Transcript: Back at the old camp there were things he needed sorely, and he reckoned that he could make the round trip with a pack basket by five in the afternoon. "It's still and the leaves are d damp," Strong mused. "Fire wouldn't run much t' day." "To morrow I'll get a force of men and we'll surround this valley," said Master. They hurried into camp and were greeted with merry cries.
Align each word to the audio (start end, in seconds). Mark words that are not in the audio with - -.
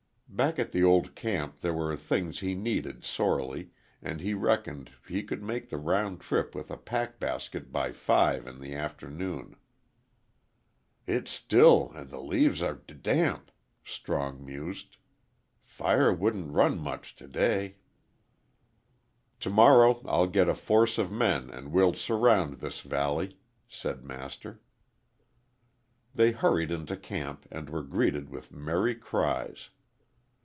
Back 0.33 0.57
at 0.59 0.71
the 0.71 0.81
old 0.81 1.13
camp 1.13 1.59
there 1.59 1.73
were 1.73 1.93
things 1.97 2.39
he 2.39 2.55
needed 2.55 3.03
sorely, 3.03 3.71
and 4.01 4.21
he 4.21 4.33
reckoned 4.33 4.87
that 5.03 5.13
he 5.13 5.23
could 5.23 5.43
make 5.43 5.67
the 5.69 5.77
round 5.77 6.21
trip 6.21 6.55
with 6.55 6.71
a 6.71 6.77
pack 6.77 7.19
basket 7.19 7.69
by 7.69 7.91
five 7.91 8.47
in 8.47 8.61
the 8.61 8.73
afternoon. 8.73 9.57
"It's 11.05 11.31
still 11.31 11.91
and 11.93 12.09
the 12.09 12.21
leaves 12.21 12.63
are 12.63 12.75
d 12.75 12.93
damp," 12.93 13.51
Strong 13.83 14.45
mused. 14.45 14.95
"Fire 15.65 16.13
wouldn't 16.13 16.53
run 16.53 16.79
much 16.79 17.13
t' 17.13 17.27
day." 17.27 17.75
"To 19.41 19.49
morrow 19.49 20.01
I'll 20.05 20.27
get 20.27 20.47
a 20.47 20.55
force 20.55 20.97
of 20.97 21.11
men 21.11 21.49
and 21.49 21.73
we'll 21.73 21.93
surround 21.93 22.61
this 22.61 22.79
valley," 22.79 23.37
said 23.67 24.05
Master. 24.05 24.61
They 26.15 26.31
hurried 26.31 26.71
into 26.71 26.95
camp 26.95 27.45
and 27.51 27.69
were 27.69 27.83
greeted 27.83 28.29
with 28.29 28.53
merry 28.53 28.95
cries. 28.95 29.69